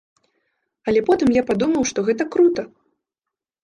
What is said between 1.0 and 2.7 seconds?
потым я падумаў, што гэта крута.